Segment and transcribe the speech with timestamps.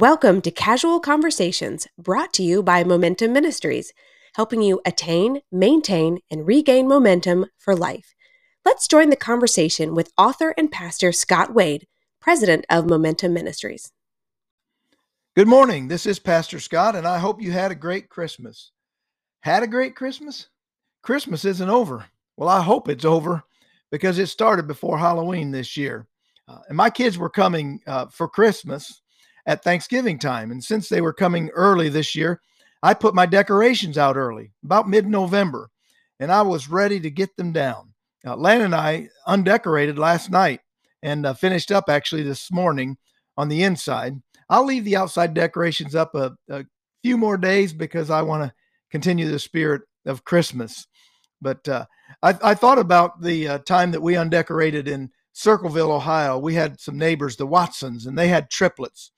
[0.00, 3.92] Welcome to Casual Conversations, brought to you by Momentum Ministries,
[4.36, 8.14] helping you attain, maintain, and regain momentum for life.
[8.64, 11.88] Let's join the conversation with author and pastor Scott Wade,
[12.20, 13.90] president of Momentum Ministries.
[15.34, 15.88] Good morning.
[15.88, 18.70] This is Pastor Scott, and I hope you had a great Christmas.
[19.40, 20.46] Had a great Christmas?
[21.02, 22.06] Christmas isn't over.
[22.36, 23.42] Well, I hope it's over
[23.90, 26.06] because it started before Halloween this year.
[26.46, 29.02] Uh, and my kids were coming uh, for Christmas
[29.48, 30.50] at Thanksgiving time.
[30.52, 32.42] And since they were coming early this year,
[32.82, 35.70] I put my decorations out early, about mid November,
[36.20, 37.94] and I was ready to get them down.
[38.24, 40.60] Uh, Lan and I undecorated last night
[41.02, 42.98] and uh, finished up actually this morning
[43.36, 44.20] on the inside.
[44.50, 46.64] I'll leave the outside decorations up a, a
[47.02, 48.52] few more days because I want to
[48.90, 50.86] continue the spirit of Christmas.
[51.40, 51.86] But uh,
[52.22, 56.36] I, I, thought about the uh, time that we undecorated in Circleville, Ohio.
[56.36, 59.12] We had some neighbors, the Watsons, and they had triplets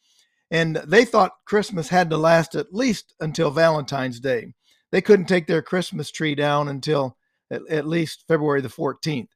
[0.50, 4.52] and they thought Christmas had to last at least until Valentine's Day.
[4.90, 7.16] They couldn't take their Christmas tree down until
[7.50, 9.28] at, at least February the 14th.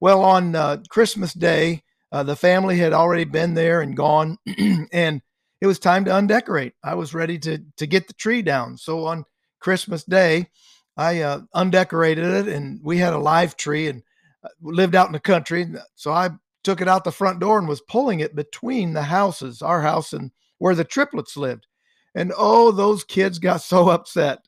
[0.00, 4.38] Well, on uh, Christmas Day, uh, the family had already been there and gone,
[4.92, 5.20] and
[5.60, 6.74] it was time to undecorate.
[6.82, 8.76] I was ready to to get the tree down.
[8.78, 9.24] So on
[9.60, 10.48] Christmas Day,
[10.96, 14.02] I uh, undecorated it, and we had a live tree and
[14.44, 15.66] uh, lived out in the country.
[15.94, 16.30] So I
[16.64, 20.12] took it out the front door and was pulling it between the houses, our house
[20.12, 21.66] and where the triplets lived.
[22.14, 24.38] And oh, those kids got so upset.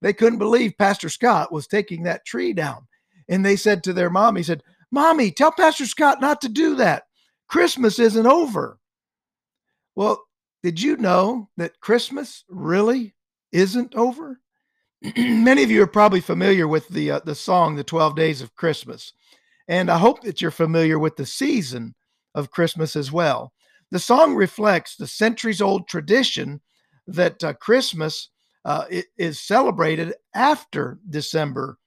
[0.00, 2.86] They couldn't believe Pastor Scott was taking that tree down.
[3.28, 6.74] And they said to their mom, he said, Mommy, tell Pastor Scott not to do
[6.76, 7.04] that.
[7.48, 8.78] Christmas isn't over.
[9.94, 10.22] Well,
[10.62, 13.14] did you know that Christmas really
[13.52, 14.40] isn't over?
[15.16, 18.54] Many of you are probably familiar with the uh, the song "The Twelve Days of
[18.54, 19.12] Christmas,"
[19.66, 21.94] and I hope that you're familiar with the season
[22.34, 23.52] of Christmas as well.
[23.92, 26.62] The song reflects the centuries old tradition
[27.06, 28.30] that uh, Christmas
[28.64, 28.86] uh,
[29.18, 31.78] is celebrated after December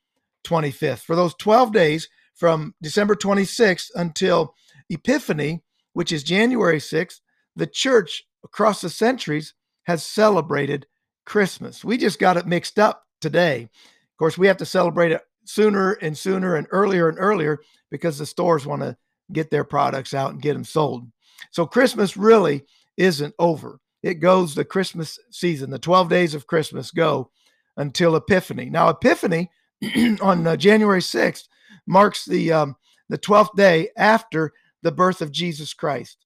[0.46, 1.00] 25th.
[1.00, 4.54] For those 12 days from December 26th until
[4.88, 7.22] Epiphany, which is January 6th,
[7.56, 9.56] the church across the centuries
[9.86, 10.86] has celebrated
[11.26, 11.84] Christmas.
[11.84, 13.64] We just got it mixed up today.
[13.64, 18.20] Of course, we have to celebrate it sooner and sooner and earlier and earlier because
[18.20, 18.96] the stores want to
[19.34, 21.08] get their products out and get them sold.
[21.56, 22.66] So Christmas really
[22.98, 23.80] isn't over.
[24.04, 27.32] It goes the Christmas season, the 12 days of Christmas go
[27.78, 28.70] until Epiphany.
[28.70, 29.50] Now, Epiphany
[30.22, 31.48] on uh, January 6th
[31.88, 32.76] marks the um,
[33.08, 34.52] the 12th day after
[34.82, 36.26] the birth of Jesus Christ.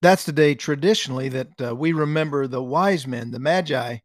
[0.00, 3.98] That's the day traditionally that uh, we remember the wise men, the Magi,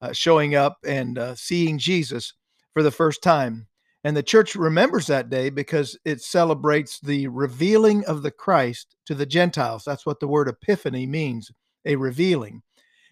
[0.00, 2.32] uh, showing up and uh, seeing Jesus
[2.72, 3.66] for the first time.
[4.04, 9.14] And the church remembers that day because it celebrates the revealing of the Christ to
[9.14, 9.84] the Gentiles.
[9.84, 11.50] That's what the word epiphany means
[11.84, 12.62] a revealing.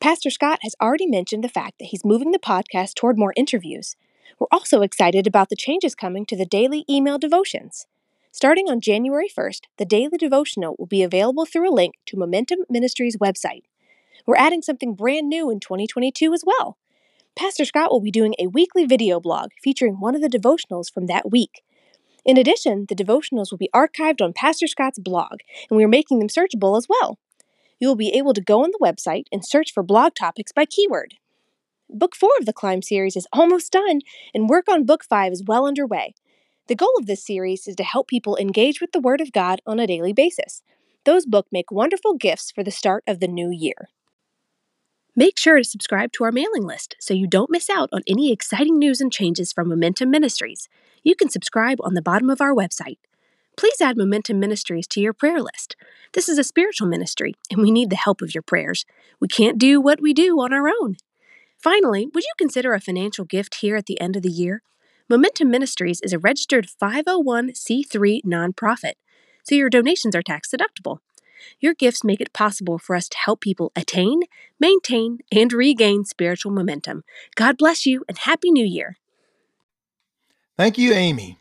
[0.00, 3.94] Pastor Scott has already mentioned the fact that he's moving the podcast toward more interviews.
[4.38, 7.86] We're also excited about the changes coming to the daily email devotions.
[8.32, 12.60] Starting on January 1st, the daily devotional will be available through a link to Momentum
[12.68, 13.62] Ministries website.
[14.26, 16.76] We're adding something brand new in 2022 as well.
[17.36, 21.06] Pastor Scott will be doing a weekly video blog featuring one of the devotionals from
[21.06, 21.62] that week.
[22.24, 26.18] In addition, the devotionals will be archived on Pastor Scott's blog, and we are making
[26.18, 27.18] them searchable as well.
[27.78, 30.64] You will be able to go on the website and search for blog topics by
[30.64, 31.14] keyword.
[31.90, 34.00] Book four of the Climb series is almost done,
[34.32, 36.14] and work on book five is well underway.
[36.66, 39.60] The goal of this series is to help people engage with the Word of God
[39.66, 40.62] on a daily basis.
[41.04, 43.90] Those books make wonderful gifts for the start of the new year.
[45.14, 48.32] Make sure to subscribe to our mailing list so you don't miss out on any
[48.32, 50.68] exciting news and changes from Momentum Ministries.
[51.02, 52.96] You can subscribe on the bottom of our website.
[53.58, 55.76] Please add Momentum Ministries to your prayer list.
[56.14, 58.86] This is a spiritual ministry, and we need the help of your prayers.
[59.20, 60.96] We can't do what we do on our own.
[61.64, 64.62] Finally, would you consider a financial gift here at the end of the year?
[65.08, 68.92] Momentum Ministries is a registered 501c3 nonprofit,
[69.44, 70.98] so your donations are tax deductible.
[71.60, 74.24] Your gifts make it possible for us to help people attain,
[74.60, 77.02] maintain, and regain spiritual momentum.
[77.34, 78.98] God bless you and Happy New Year.
[80.58, 81.38] Thank you, Amy.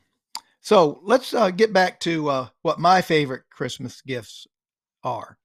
[0.61, 4.47] So let's uh, get back to uh, what my favorite Christmas gifts
[5.03, 5.37] are.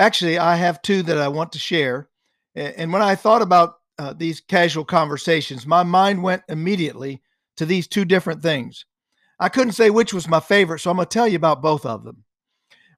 [0.00, 2.08] Actually, I have two that I want to share.
[2.56, 7.22] And when I thought about uh, these casual conversations, my mind went immediately
[7.56, 8.84] to these two different things.
[9.38, 11.84] I couldn't say which was my favorite, so I'm going to tell you about both
[11.84, 12.24] of them.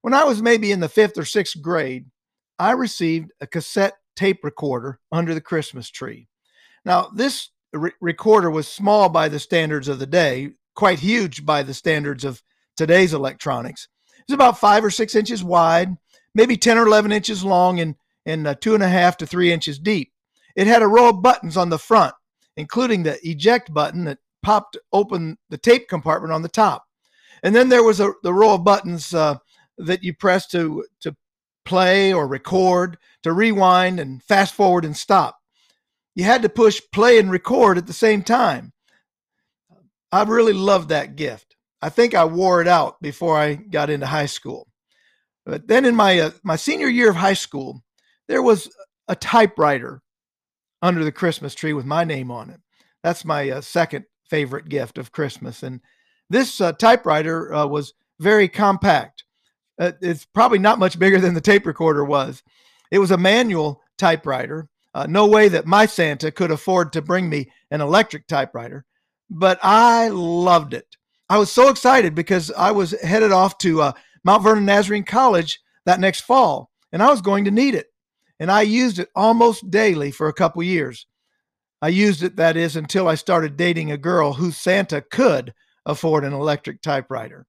[0.03, 2.07] When I was maybe in the fifth or sixth grade,
[2.59, 6.29] I received a cassette tape recorder under the Christmas tree.
[6.85, 11.63] Now, this re- recorder was small by the standards of the day, quite huge by
[11.63, 12.43] the standards of
[12.77, 13.89] today's electronics.
[14.19, 15.97] It was about five or six inches wide,
[16.35, 17.97] maybe 10 or 11 inches long, and,
[18.27, 20.13] and uh, two and a half to three inches deep.
[20.59, 22.17] It had a row of buttons on the front,
[22.57, 26.85] including the eject button that popped open the tape compartment on the top.
[27.45, 29.37] And then there was a, the row of buttons uh,
[29.77, 31.15] that you press to to
[31.65, 35.39] play or record, to rewind and fast forward and stop.
[36.17, 38.73] You had to push play and record at the same time.
[40.11, 41.55] I really loved that gift.
[41.81, 44.67] I think I wore it out before I got into high school.
[45.47, 47.85] But then in my uh, my senior year of high school,
[48.27, 48.69] there was
[49.07, 50.03] a typewriter
[50.83, 52.61] under the Christmas tree with my name on it.
[53.03, 55.63] That's my uh, second favorite gift of Christmas.
[55.63, 55.81] And
[56.31, 59.25] this uh, typewriter uh, was very compact.
[59.79, 62.43] Uh, it's probably not much bigger than the tape recorder was.
[62.91, 64.69] It was a manual typewriter.
[64.95, 68.85] Uh, no way that my Santa could afford to bring me an electric typewriter,
[69.31, 70.97] but I loved it.
[71.29, 73.93] I was so excited because I was headed off to uh,
[74.25, 77.89] Mount Vernon Nazarene College that next fall, and I was going to need it.
[78.41, 81.07] And I used it almost daily for a couple years.
[81.81, 85.55] I used it, that is, until I started dating a girl whose Santa could
[85.87, 87.47] afford an electric typewriter.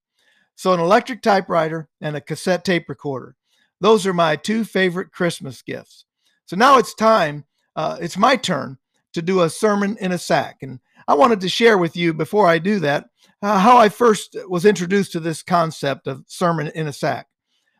[0.56, 3.36] So, an electric typewriter and a cassette tape recorder.
[3.82, 6.06] Those are my two favorite Christmas gifts.
[6.46, 7.46] So now it's time,
[7.76, 8.78] uh, it's my turn
[9.14, 10.58] to do a sermon in a sack.
[10.62, 13.06] And I wanted to share with you before I do that
[13.42, 17.28] uh, how I first was introduced to this concept of sermon in a sack.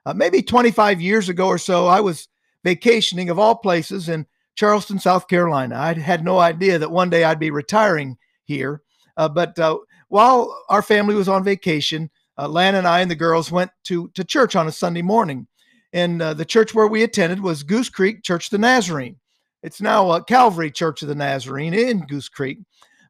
[0.06, 2.28] Uh, maybe 25 years ago or so, I was
[2.64, 4.26] vacationing of all places in
[4.56, 5.76] Charleston, South Carolina.
[5.76, 8.82] I had no idea that one day I'd be retiring here.
[9.16, 9.78] Uh, but uh,
[10.10, 14.10] while our family was on vacation, uh, Lan and I and the girls went to
[14.16, 15.48] to church on a Sunday morning,
[15.92, 19.18] and uh, the church where we attended was Goose Creek Church of the Nazarene.
[19.62, 22.60] It's now uh, Calvary Church of the Nazarene in Goose Creek,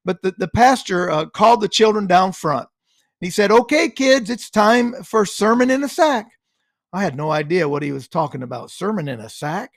[0.04, 2.68] but the the pastor uh, called the children down front.
[3.20, 6.28] He said, "Okay, kids, it's time for sermon in a sack."
[6.92, 8.72] I had no idea what he was talking about.
[8.72, 9.74] Sermon in a sack.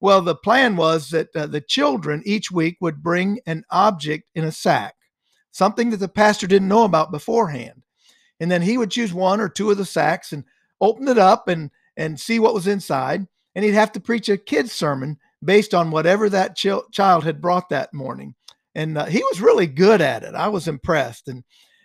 [0.00, 4.44] Well, the plan was that uh, the children each week would bring an object in
[4.44, 4.94] a sack,
[5.50, 7.82] something that the pastor didn't know about beforehand
[8.40, 10.44] and then he would choose one or two of the sacks and
[10.80, 14.36] open it up and and see what was inside and he'd have to preach a
[14.36, 18.34] kid's sermon based on whatever that ch- child had brought that morning
[18.74, 21.42] and uh, he was really good at it i was impressed and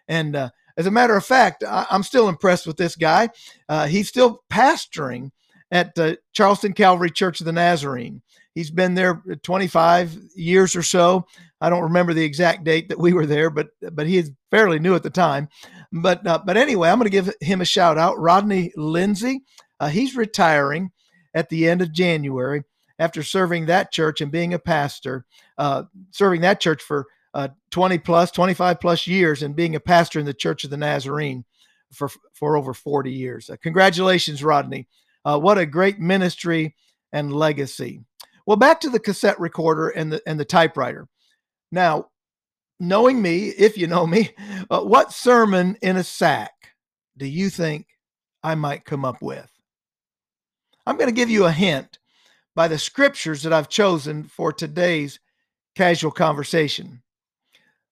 [0.07, 3.29] and uh, as a matter of fact I, am still impressed with this guy.
[3.69, 5.31] Uh, he's still pastoring
[5.71, 5.97] at
[6.33, 8.21] charleston calvary church of the nazarene.
[8.55, 11.25] He's been there 25 years or so.
[11.59, 14.79] I don't remember the exact date that we were there but but he is fairly
[14.79, 15.49] new at the time.
[15.91, 18.19] But uh, but anyway, I'm going to give him a shout out.
[18.19, 19.41] Rodney Lindsay,
[19.79, 20.91] uh, he's retiring
[21.33, 22.63] at the end of January
[22.99, 25.25] after serving that church and being a pastor,
[25.57, 30.19] uh, serving that church for uh, 20 plus, 25 plus years, and being a pastor
[30.19, 31.45] in the Church of the Nazarene
[31.91, 33.49] for for over 40 years.
[33.49, 34.87] Uh, congratulations, Rodney!
[35.25, 36.75] Uh, what a great ministry
[37.11, 38.01] and legacy.
[38.45, 41.07] Well, back to the cassette recorder and the and the typewriter.
[41.71, 42.09] Now,
[42.79, 44.31] knowing me, if you know me,
[44.69, 46.51] uh, what sermon in a sack
[47.17, 47.87] do you think
[48.43, 49.49] I might come up with?
[50.85, 51.99] I'm going to give you a hint
[52.55, 55.19] by the scriptures that I've chosen for today's
[55.75, 57.01] casual conversation.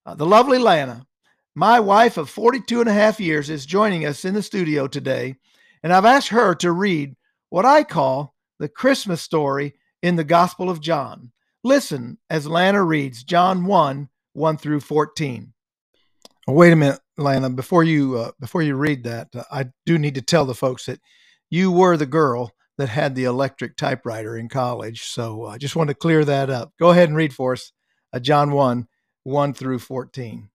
[0.04, 1.06] Uh, the lovely Lana,
[1.54, 5.36] my wife of 42 and a half years, is joining us in the studio today,
[5.82, 7.14] and I've asked her to read
[7.50, 11.30] what I call the Christmas story in the Gospel of John.
[11.62, 15.52] Listen as Lana reads John 1 1 through 14.
[16.48, 17.50] Oh, wait a minute, Lana.
[17.50, 20.86] Before you uh, before you read that, uh, I do need to tell the folks
[20.86, 21.00] that
[21.50, 25.04] you were the girl that had the electric typewriter in college.
[25.04, 26.72] So I uh, just want to clear that up.
[26.80, 27.70] Go ahead and read for us
[28.12, 28.88] uh, John 1
[29.24, 30.48] 1 through 14.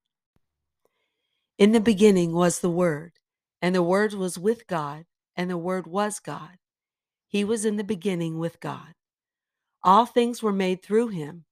[1.57, 3.13] In the beginning was the Word,
[3.61, 5.05] and the Word was with God,
[5.37, 6.57] and the Word was God.
[7.29, 8.93] He was in the beginning with God.
[9.83, 11.45] All things were made through him,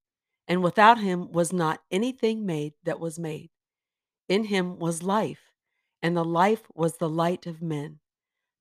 [0.45, 3.49] and without him was not anything made that was made.
[4.27, 5.53] In him was life,
[6.03, 7.99] and the life was the light of men.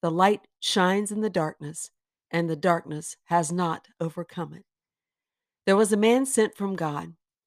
[0.01, 1.91] The light shines in the darkness,
[2.31, 4.65] and the darkness has not overcome it.
[5.67, 7.15] There was a man sent from God,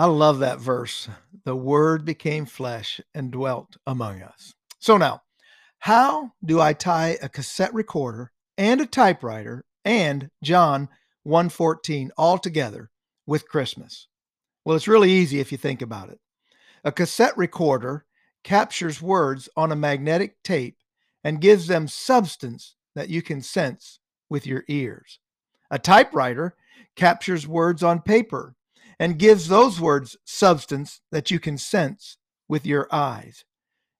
[0.00, 1.10] I love that verse.
[1.44, 4.54] The Word became flesh and dwelt among us.
[4.78, 5.20] So now,
[5.78, 10.88] how do I tie a cassette recorder and a typewriter and John
[11.24, 12.88] 114 all together
[13.26, 14.08] with Christmas?
[14.64, 16.18] Well, it's really easy if you think about it.
[16.82, 18.06] A cassette recorder
[18.42, 20.78] captures words on a magnetic tape
[21.24, 25.18] and gives them substance that you can sense with your ears.
[25.70, 26.56] A typewriter
[26.96, 28.54] captures words on paper
[29.00, 33.44] and gives those words substance that you can sense with your eyes.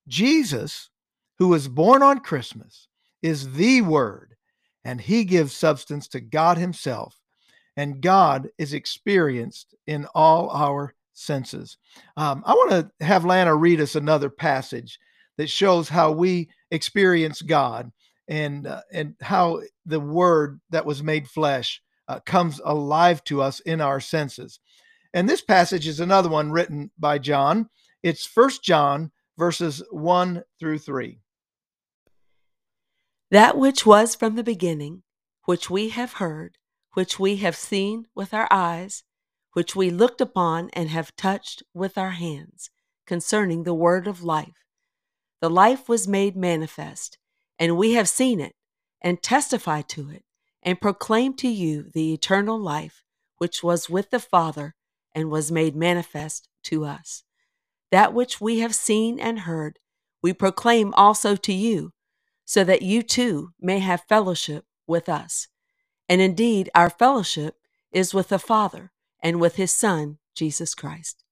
[0.07, 0.91] Jesus,
[1.39, 2.87] who was born on Christmas,
[3.23, 4.37] is the Word,
[4.85, 7.21] and he gives substance to God Himself
[7.77, 11.79] and God is experienced in all our senses.
[12.17, 14.99] Um, I want to have Lana read us another passage
[15.39, 17.91] that shows how we experience God
[18.29, 23.61] and uh, and how the Word that was made flesh uh, comes alive to us
[23.61, 24.61] in our senses.
[25.13, 27.69] And this passage is another one written by John.
[28.03, 31.21] It's First John verses one through three.
[33.31, 35.03] That which was from the beginning,
[35.45, 36.57] which we have heard
[36.95, 39.05] which we have seen with our eyes,
[39.53, 42.71] which we looked upon and have touched with our hands,
[43.07, 44.65] concerning the word of life.
[45.41, 47.19] The life was made manifest,
[47.59, 48.55] and we have seen it,
[49.01, 50.25] and testify to it,
[50.63, 53.03] and proclaim to you the eternal life
[53.39, 54.75] which was with the Father
[55.15, 57.25] and was made manifest to us.
[57.91, 59.79] That which we have seen and heard,
[60.23, 61.93] we proclaim also to you,
[62.45, 65.49] so that you too may have fellowship with us.
[66.09, 67.57] And indeed, our fellowship
[67.93, 71.25] is with the Father and with His Son, Jesus Christ.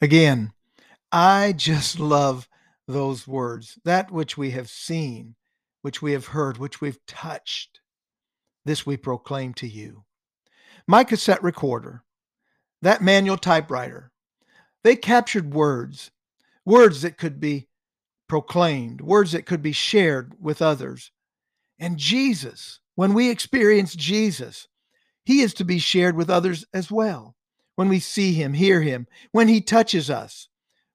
[0.00, 0.52] Again,
[1.12, 2.48] I just love
[2.86, 3.78] those words.
[3.84, 5.34] That which we have seen,
[5.82, 7.80] which we have heard, which we've touched,
[8.64, 10.04] this we proclaim to you.
[10.86, 12.04] My cassette recorder,
[12.82, 14.10] that manual typewriter,
[14.82, 16.10] they captured words,
[16.64, 17.68] words that could be
[18.28, 21.10] proclaimed, words that could be shared with others.
[21.78, 24.68] And Jesus, when we experience Jesus,
[25.24, 27.34] he is to be shared with others as well.
[27.76, 30.48] When we see him, hear him, when he touches us,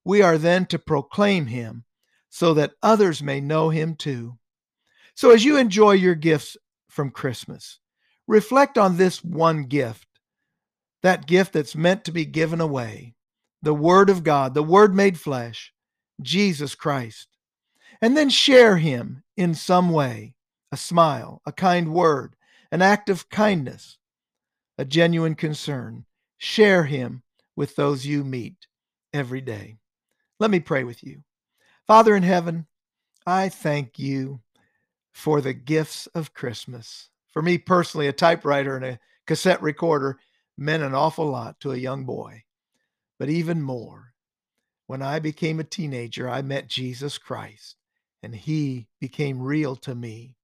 [0.03, 1.83] we are then to proclaim him
[2.29, 4.37] so that others may know him too.
[5.15, 6.57] So as you enjoy your gifts
[6.89, 7.79] from Christmas,
[8.27, 10.07] reflect on this one gift,
[11.05, 13.13] that gift that's meant to be given away
[13.61, 15.71] the Word of God, the Word made flesh,
[16.19, 17.27] Jesus Christ.
[18.01, 20.33] And then share him in some way
[20.71, 22.35] a smile, a kind word,
[22.71, 23.99] an act of kindness,
[24.79, 26.05] a genuine concern.
[26.39, 27.21] Share him
[27.55, 28.65] with those you meet
[29.13, 29.77] every day.
[30.39, 31.21] Let me pray with you.
[31.85, 32.65] Father in heaven,
[33.27, 34.41] I thank you
[35.13, 37.09] for the gifts of Christmas.
[37.31, 40.17] For me personally, a typewriter and a cassette recorder
[40.57, 42.43] meant an awful lot to a young boy.
[43.19, 44.13] But even more,
[44.87, 47.75] when I became a teenager, I met Jesus Christ,
[48.21, 50.35] and he became real to me.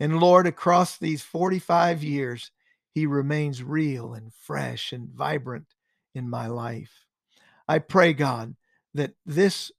[0.00, 2.50] And Lord, across these 45 years,
[2.92, 5.66] He remains real and fresh and vibrant
[6.14, 7.04] in my life.
[7.68, 8.56] I pray, God,
[8.94, 9.70] that this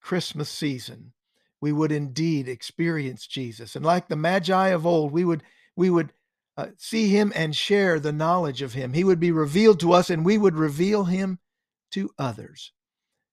[0.00, 1.12] Christmas season,
[1.60, 3.74] we would indeed experience Jesus.
[3.74, 5.42] And like the Magi of old, we would,
[5.74, 6.12] we would
[6.56, 8.92] uh, see him and share the knowledge of him.
[8.92, 11.38] He would be revealed to us and we would reveal him
[11.92, 12.72] to others.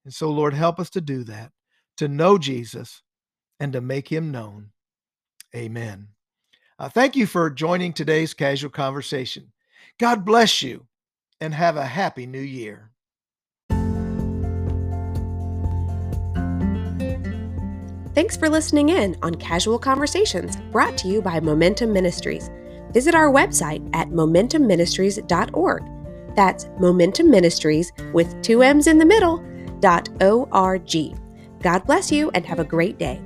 [0.06, 1.52] And so, Lord, help us to do that,
[1.98, 3.02] to know Jesus
[3.60, 4.70] and to make him known.
[5.56, 6.10] Amen.
[6.80, 9.52] Uh, thank you for joining today's casual conversation.
[10.00, 10.86] God bless you
[11.42, 12.92] and have a happy new year.
[18.14, 22.50] Thanks for listening in on Casual Conversations brought to you by Momentum Ministries.
[22.92, 25.84] Visit our website at momentumministries.org.
[26.36, 29.44] That's Momentum Ministries with two M's in the middle,
[29.80, 31.16] dot O-R-G.
[31.62, 33.22] God bless you and have a great day.